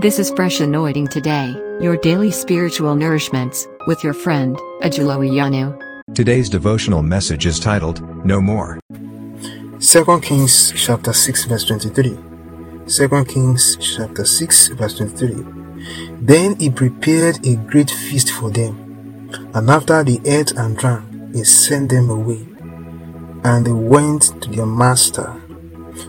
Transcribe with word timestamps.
This 0.00 0.18
is 0.18 0.30
Fresh 0.32 0.58
Anointing 0.58 1.06
Today, 1.06 1.52
your 1.80 1.96
daily 1.96 2.32
spiritual 2.32 2.96
nourishments, 2.96 3.66
with 3.86 4.02
your 4.02 4.12
friend, 4.12 4.56
Ajulo 4.82 5.22
Iyanu. 5.22 5.78
Today's 6.14 6.50
devotional 6.50 7.00
message 7.00 7.46
is 7.46 7.60
titled, 7.60 8.02
No 8.24 8.40
More. 8.40 8.80
2 8.90 10.20
Kings 10.20 10.72
chapter 10.76 11.12
6 11.12 11.44
verse 11.44 11.64
23. 11.64 12.18
2 12.88 13.24
Kings 13.24 13.76
chapter 13.76 14.24
6 14.24 14.68
verse 14.68 14.96
23. 14.96 15.46
Then 16.20 16.58
he 16.58 16.70
prepared 16.70 17.46
a 17.46 17.54
great 17.54 17.90
feast 17.90 18.32
for 18.32 18.50
them, 18.50 19.30
and 19.54 19.70
after 19.70 20.02
they 20.02 20.20
ate 20.24 20.50
and 20.52 20.76
drank, 20.76 21.04
he 21.32 21.44
sent 21.44 21.90
them 21.90 22.10
away, 22.10 22.44
and 23.44 23.64
they 23.64 23.72
went 23.72 24.42
to 24.42 24.50
their 24.50 24.66
master. 24.66 25.40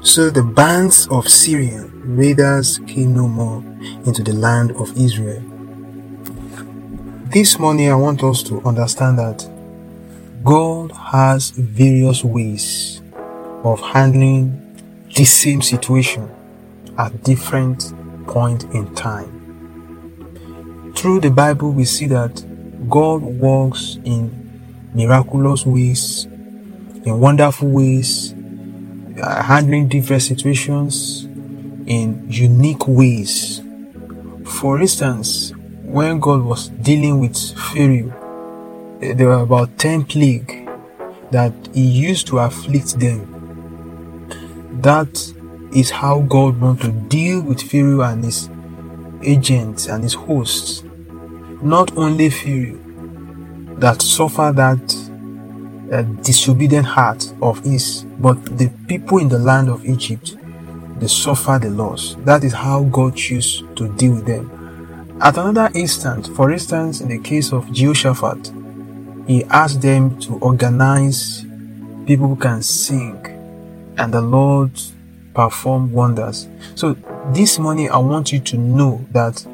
So 0.01 0.29
the 0.29 0.43
bands 0.43 1.07
of 1.09 1.27
Syrian 1.27 1.91
raiders 2.15 2.79
came 2.87 3.13
no 3.13 3.27
more 3.27 3.63
into 4.05 4.23
the 4.23 4.33
land 4.33 4.71
of 4.71 4.97
Israel. 4.97 5.43
This 7.31 7.59
morning, 7.59 7.91
I 7.91 7.95
want 7.95 8.23
us 8.23 8.41
to 8.43 8.61
understand 8.61 9.19
that 9.19 9.47
God 10.43 10.91
has 10.91 11.51
various 11.51 12.23
ways 12.23 13.01
of 13.63 13.79
handling 13.81 14.61
the 15.15 15.25
same 15.25 15.61
situation 15.61 16.29
at 16.97 17.23
different 17.23 17.93
point 18.27 18.63
in 18.73 18.93
time. 18.95 19.31
Through 20.95 21.19
the 21.19 21.29
Bible, 21.31 21.71
we 21.71 21.85
see 21.85 22.07
that 22.07 22.43
God 22.89 23.21
works 23.21 23.99
in 24.03 24.31
miraculous 24.93 25.65
ways, 25.65 26.25
in 26.25 27.19
wonderful 27.19 27.67
ways, 27.67 28.33
uh, 29.21 29.43
handling 29.43 29.87
different 29.87 30.21
situations 30.21 31.25
in 31.85 32.25
unique 32.29 32.87
ways. 32.87 33.61
For 34.45 34.79
instance, 34.79 35.53
when 35.83 36.19
God 36.19 36.43
was 36.43 36.69
dealing 36.69 37.19
with 37.19 37.37
Pharaoh, 37.37 38.13
eh, 39.01 39.13
there 39.13 39.27
were 39.27 39.43
about 39.43 39.77
10 39.77 40.05
plagues 40.05 40.53
that 41.31 41.53
he 41.73 41.81
used 41.81 42.27
to 42.27 42.39
afflict 42.39 42.99
them. 42.99 43.31
That 44.81 45.33
is 45.73 45.89
how 45.89 46.21
God 46.21 46.59
wants 46.59 46.83
to 46.83 46.91
deal 46.91 47.41
with 47.41 47.61
Pharaoh 47.61 48.01
and 48.01 48.23
his 48.23 48.49
agents 49.23 49.87
and 49.87 50.03
his 50.03 50.13
hosts. 50.13 50.83
Not 51.61 51.97
only 51.97 52.29
Pharaoh 52.29 52.79
that 53.77 54.01
suffer 54.01 54.51
that 54.55 55.04
uh, 55.91 56.01
disobedient 56.23 56.85
heart 56.85 57.33
of 57.41 57.63
his, 57.63 58.05
but 58.19 58.43
the 58.57 58.69
people 58.87 59.19
in 59.19 59.29
the 59.29 59.39
land 59.39 59.69
of 59.69 59.85
Egypt, 59.85 60.35
they 60.99 61.07
suffer 61.07 61.59
the 61.61 61.69
loss. 61.69 62.15
That 62.19 62.43
is 62.43 62.53
how 62.53 62.83
God 62.83 63.15
chose 63.15 63.63
to 63.75 63.87
deal 63.95 64.13
with 64.13 64.25
them. 64.25 65.17
At 65.21 65.37
another 65.37 65.69
instant, 65.73 66.27
for 66.35 66.51
instance, 66.51 67.01
in 67.01 67.09
the 67.09 67.19
case 67.19 67.53
of 67.53 67.71
Jehoshaphat, 67.71 68.51
he 69.27 69.43
asked 69.45 69.81
them 69.81 70.19
to 70.19 70.35
organize 70.39 71.45
people 72.05 72.27
who 72.27 72.35
can 72.35 72.61
sing, 72.61 73.25
and 73.97 74.13
the 74.13 74.21
Lord 74.21 74.71
performed 75.33 75.91
wonders. 75.91 76.47
So 76.75 76.95
this 77.33 77.57
morning, 77.59 77.89
I 77.89 77.97
want 77.97 78.31
you 78.31 78.39
to 78.39 78.57
know 78.57 79.05
that 79.11 79.45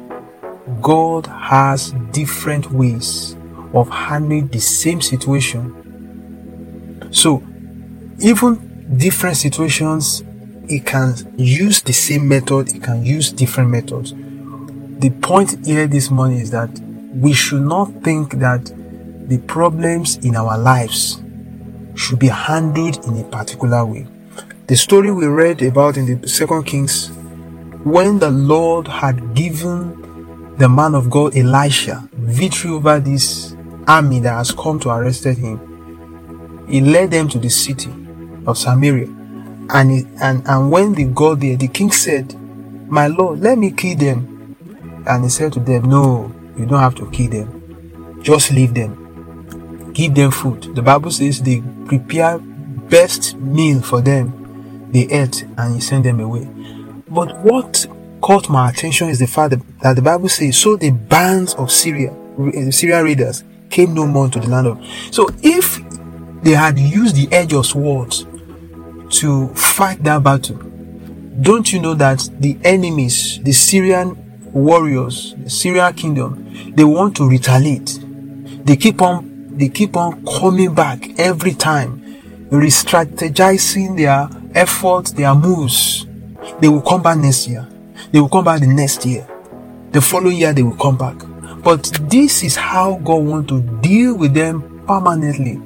God 0.80 1.26
has 1.26 1.92
different 2.12 2.70
ways 2.70 3.36
of 3.72 3.88
handling 3.88 4.48
the 4.48 4.60
same 4.60 5.00
situation. 5.00 5.74
So, 7.12 7.42
even 8.20 8.96
different 8.96 9.36
situations, 9.36 10.24
it 10.68 10.86
can 10.86 11.14
use 11.36 11.82
the 11.82 11.92
same 11.92 12.26
method, 12.26 12.74
it 12.74 12.82
can 12.82 13.04
use 13.04 13.30
different 13.30 13.70
methods. 13.70 14.14
The 14.98 15.10
point 15.20 15.64
here 15.64 15.86
this 15.86 16.10
morning 16.10 16.38
is 16.38 16.50
that 16.52 16.70
we 17.14 17.32
should 17.32 17.62
not 17.62 17.92
think 18.02 18.34
that 18.34 18.64
the 19.28 19.38
problems 19.46 20.16
in 20.24 20.36
our 20.36 20.56
lives 20.58 21.22
should 21.94 22.18
be 22.18 22.28
handled 22.28 23.04
in 23.06 23.18
a 23.18 23.24
particular 23.24 23.84
way. 23.84 24.06
The 24.68 24.76
story 24.76 25.12
we 25.12 25.26
read 25.26 25.62
about 25.62 25.98
in 25.98 26.20
the 26.20 26.26
second 26.26 26.64
Kings, 26.64 27.08
when 27.84 28.20
the 28.20 28.30
Lord 28.30 28.88
had 28.88 29.34
given 29.34 30.56
the 30.56 30.68
man 30.68 30.94
of 30.94 31.10
God 31.10 31.36
Elisha 31.36 32.08
victory 32.12 32.70
over 32.70 33.00
this 33.00 33.54
army 33.86 34.20
that 34.20 34.32
has 34.32 34.52
come 34.52 34.78
to 34.80 34.90
arrest 34.90 35.24
him, 35.24 35.71
he 36.68 36.80
led 36.80 37.10
them 37.10 37.28
to 37.28 37.38
the 37.38 37.50
city 37.50 37.90
of 38.46 38.58
Samaria. 38.58 39.06
And, 39.70 39.90
he, 39.90 40.06
and, 40.20 40.46
and 40.46 40.70
when 40.70 40.92
they 40.94 41.04
got 41.04 41.40
there, 41.40 41.56
the 41.56 41.68
king 41.68 41.90
said, 41.90 42.34
My 42.90 43.06
Lord, 43.06 43.40
let 43.40 43.58
me 43.58 43.70
kill 43.70 43.96
them. 43.96 44.56
And 45.06 45.24
he 45.24 45.30
said 45.30 45.52
to 45.54 45.60
them, 45.60 45.84
No, 45.84 46.32
you 46.56 46.66
don't 46.66 46.80
have 46.80 46.94
to 46.96 47.10
kill 47.10 47.30
them. 47.30 48.20
Just 48.22 48.52
leave 48.52 48.74
them. 48.74 49.92
Give 49.92 50.14
them 50.14 50.30
food. 50.30 50.74
The 50.74 50.82
Bible 50.82 51.10
says 51.10 51.42
they 51.42 51.62
prepare 51.86 52.38
best 52.38 53.36
meal 53.36 53.80
for 53.82 54.00
them. 54.00 54.90
They 54.92 55.02
ate 55.08 55.42
and 55.56 55.74
he 55.74 55.80
sent 55.80 56.04
them 56.04 56.20
away. 56.20 56.48
But 57.08 57.38
what 57.40 57.86
caught 58.20 58.48
my 58.48 58.70
attention 58.70 59.08
is 59.08 59.18
the 59.18 59.26
fact 59.26 59.54
that 59.82 59.96
the 59.96 60.02
Bible 60.02 60.28
says, 60.28 60.56
So 60.56 60.76
the 60.76 60.90
bands 60.90 61.54
of 61.54 61.70
Syria, 61.70 62.14
the 62.38 62.70
Syrian 62.72 63.04
raiders, 63.04 63.44
came 63.70 63.94
no 63.94 64.06
more 64.06 64.28
to 64.28 64.38
the 64.38 64.48
land 64.48 64.66
of. 64.66 64.84
So 65.10 65.28
if 65.42 65.80
they 66.42 66.52
had 66.52 66.78
used 66.78 67.16
the 67.16 67.28
edge 67.32 67.52
of 67.52 67.66
swords 67.66 68.26
to 69.10 69.48
fight 69.54 70.02
that 70.04 70.22
battle, 70.22 70.56
don't 71.40 71.72
you 71.72 71.80
know 71.80 71.94
that 71.94 72.28
the 72.40 72.58
enemies, 72.64 73.40
the 73.42 73.52
Syrian 73.52 74.16
warriors, 74.52 75.34
the 75.38 75.50
Syrian 75.50 75.92
kingdom, 75.94 76.74
they 76.74 76.84
want 76.84 77.16
to 77.16 77.28
retaliate. 77.28 77.98
They 78.64 78.76
keep 78.76 79.00
on, 79.00 79.56
they 79.56 79.68
keep 79.68 79.96
on 79.96 80.24
coming 80.26 80.74
back 80.74 81.18
every 81.18 81.54
time, 81.54 82.48
re-strategizing 82.50 83.96
their 83.96 84.28
efforts, 84.54 85.12
their 85.12 85.34
moves. 85.34 86.06
They 86.60 86.68
will 86.68 86.82
come 86.82 87.02
back 87.02 87.18
next 87.18 87.48
year. 87.48 87.66
They 88.12 88.20
will 88.20 88.28
come 88.28 88.44
back 88.44 88.60
the 88.60 88.66
next 88.66 89.06
year. 89.06 89.26
The 89.92 90.00
following 90.00 90.36
year 90.36 90.52
they 90.52 90.62
will 90.62 90.76
come 90.76 90.98
back. 90.98 91.16
But 91.62 91.84
this 92.10 92.42
is 92.42 92.56
how 92.56 92.96
God 92.98 93.24
wants 93.24 93.48
to 93.48 93.60
deal 93.80 94.16
with 94.16 94.34
them 94.34 94.84
permanently. 94.86 95.60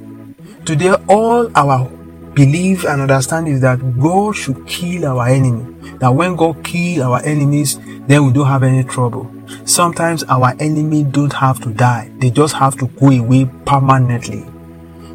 Today, 0.67 0.93
all 1.07 1.49
our 1.55 1.87
belief 2.33 2.83
and 2.83 3.03
understand 3.03 3.47
is 3.47 3.61
that 3.61 3.79
God 3.97 4.35
should 4.35 4.67
kill 4.67 5.05
our 5.05 5.29
enemy. 5.29 5.63
That 5.99 6.09
when 6.09 6.35
God 6.35 6.61
kill 6.65 7.03
our 7.03 7.23
enemies, 7.23 7.79
then 8.05 8.25
we 8.25 8.33
don't 8.33 8.47
have 8.47 8.63
any 8.63 8.83
trouble. 8.83 9.31
Sometimes 9.63 10.25
our 10.25 10.53
enemy 10.59 11.05
don't 11.05 11.31
have 11.31 11.61
to 11.61 11.69
die. 11.71 12.11
They 12.17 12.31
just 12.31 12.53
have 12.55 12.77
to 12.79 12.87
go 12.87 13.11
away 13.11 13.49
permanently. 13.65 14.45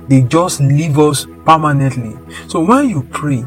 They 0.09 0.23
just 0.23 0.59
leave 0.63 0.99
us 0.99 1.27
permanently. 1.45 2.17
So 2.49 2.65
when 2.65 2.89
you 2.89 3.03
pray, 3.11 3.45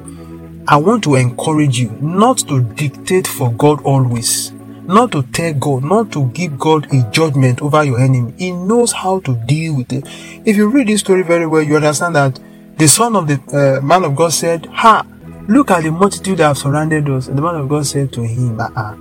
I 0.68 0.78
want 0.78 1.04
to 1.06 1.16
encourage 1.16 1.80
you 1.80 1.90
not 2.00 2.38
to 2.50 2.62
dictate 2.62 3.26
for 3.26 3.52
God 3.52 3.82
always. 3.82 4.52
Not 4.88 5.12
to 5.14 5.24
tell 5.24 5.54
God, 5.54 5.84
not 5.84 6.12
to 6.12 6.28
give 6.30 6.60
God 6.60 6.94
a 6.94 7.10
judgment 7.12 7.62
over 7.62 7.84
your 7.84 8.00
enemy. 8.00 8.34
He 8.38 8.52
knows 8.52 8.92
how 8.92 9.20
to 9.22 9.36
deal 9.46 9.76
with 9.76 9.92
it. 9.92 10.06
If 10.46 10.56
you 10.56 10.70
read 10.70 10.88
this 10.88 11.00
story 11.00 11.24
very 11.24 11.48
well, 11.48 11.62
you 11.62 11.76
understand 11.76 12.16
that 12.16 12.40
the 12.78 12.88
son 12.88 13.16
of 13.16 13.28
the 13.28 13.40
uh, 13.52 13.82
man 13.82 14.04
of 14.04 14.16
God 14.16 14.32
said, 14.34 14.68
Ha, 14.68 15.06
look 15.48 15.72
at 15.72 15.84
the 15.84 15.92
multitude 15.92 16.38
that 16.38 16.48
have 16.48 16.58
surrounded 16.58 17.10
us. 17.10 17.28
And 17.28 17.38
the 17.38 17.42
man 17.42 17.56
of 17.56 17.68
God 17.68 17.86
said 17.86 18.14
to 18.14 18.22
him, 18.22 18.60
uh-uh, 18.60 18.96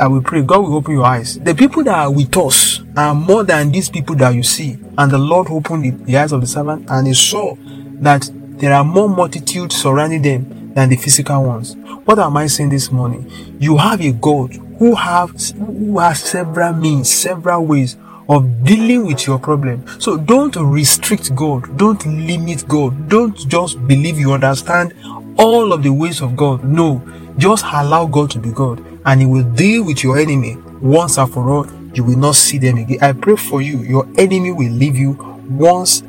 I 0.00 0.06
will 0.06 0.22
pray, 0.22 0.42
God 0.42 0.60
will 0.60 0.76
open 0.76 0.94
your 0.94 1.04
eyes. 1.04 1.38
The 1.38 1.54
people 1.54 1.84
that 1.84 1.98
are 1.98 2.10
with 2.10 2.36
us 2.36 2.82
are 2.96 3.14
more 3.14 3.44
than 3.44 3.70
these 3.72 3.90
people 3.90 4.16
that 4.16 4.34
you 4.34 4.42
see. 4.42 4.78
And 4.96 5.10
the 5.10 5.18
Lord 5.18 5.48
opened 5.50 5.84
the, 5.84 5.90
the 5.90 6.16
eyes 6.16 6.32
of 6.32 6.40
the 6.40 6.46
servant 6.46 6.86
and 6.88 7.06
he 7.06 7.14
saw 7.14 7.56
that 8.00 8.30
there 8.32 8.72
are 8.72 8.84
more 8.84 9.08
multitudes 9.08 9.76
surrounding 9.76 10.22
them 10.22 10.63
than 10.74 10.88
the 10.88 10.96
physical 10.96 11.44
ones. 11.44 11.76
What 12.04 12.18
am 12.18 12.36
I 12.36 12.46
saying 12.46 12.70
this 12.70 12.90
morning? 12.92 13.56
You 13.58 13.76
have 13.76 14.00
a 14.00 14.12
God 14.12 14.54
who 14.78 14.94
have 14.94 15.30
who 15.52 15.98
has 15.98 16.20
several 16.20 16.72
means, 16.74 17.10
several 17.10 17.64
ways 17.64 17.96
of 18.28 18.64
dealing 18.64 19.06
with 19.06 19.26
your 19.26 19.38
problem. 19.38 19.84
So 20.00 20.16
don't 20.16 20.56
restrict 20.56 21.34
God. 21.34 21.76
Don't 21.76 22.04
limit 22.06 22.66
God. 22.68 23.08
Don't 23.08 23.36
just 23.48 23.86
believe 23.86 24.18
you 24.18 24.32
understand 24.32 24.94
all 25.38 25.72
of 25.72 25.82
the 25.82 25.90
ways 25.92 26.20
of 26.20 26.36
God. 26.36 26.64
No, 26.64 27.02
just 27.38 27.64
allow 27.66 28.06
God 28.06 28.30
to 28.32 28.38
be 28.38 28.50
God 28.50 28.84
and 29.04 29.20
He 29.20 29.26
will 29.26 29.44
deal 29.54 29.84
with 29.84 30.02
your 30.02 30.18
enemy 30.18 30.56
once 30.80 31.18
and 31.18 31.32
for 31.32 31.48
all. 31.50 31.66
You 31.94 32.02
will 32.02 32.18
not 32.18 32.34
see 32.34 32.58
them 32.58 32.78
again. 32.78 32.98
I 33.02 33.12
pray 33.12 33.36
for 33.36 33.62
you. 33.62 33.78
Your 33.78 34.06
enemy 34.18 34.50
will 34.52 34.72
leave 34.72 34.96
you 34.96 35.12
once 35.48 36.02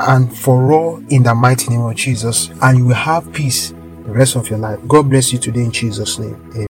and 0.00 0.36
for 0.36 0.72
all 0.72 1.02
in 1.08 1.22
the 1.22 1.34
mighty 1.34 1.70
name 1.70 1.82
of 1.82 1.94
Jesus 1.94 2.50
and 2.62 2.78
you 2.78 2.86
will 2.86 2.94
have 2.94 3.32
peace 3.32 3.72
rest 4.12 4.36
of 4.36 4.48
your 4.48 4.58
life. 4.58 4.78
God 4.86 5.10
bless 5.10 5.32
you 5.32 5.38
today 5.38 5.64
in 5.64 5.72
Jesus' 5.72 6.18
name. 6.18 6.50
Amen. 6.54 6.66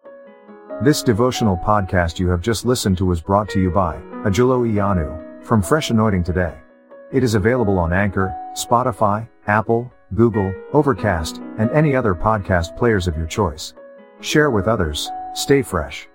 This 0.84 1.02
devotional 1.02 1.58
podcast 1.58 2.20
you 2.20 2.28
have 2.30 2.42
just 2.42 2.66
listened 2.66 2.98
to 2.98 3.06
was 3.06 3.22
brought 3.22 3.50
to 3.50 3.62
you 3.62 3.70
by 3.72 3.96
Ajulo 4.26 4.68
Iyanu 4.70 5.44
from 5.44 5.62
Fresh 5.62 5.90
Anointing 5.92 6.24
Today. 6.24 6.56
It 7.12 7.24
is 7.24 7.36
available 7.36 7.80
on 7.80 7.94
Anchor, 7.94 8.36
Spotify, 8.54 9.28
Apple, 9.48 9.92
Google, 10.16 10.54
Overcast, 10.74 11.38
and 11.58 11.70
any 11.72 11.96
other 11.96 12.16
podcast 12.16 12.76
players 12.78 13.08
of 13.08 13.18
your 13.18 13.28
choice. 13.28 13.74
Share 14.20 14.52
with 14.52 14.68
others. 14.68 15.10
Stay 15.34 15.62
fresh. 15.62 16.08